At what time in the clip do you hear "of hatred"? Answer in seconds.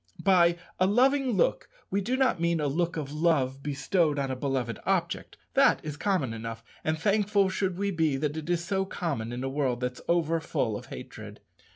10.75-11.39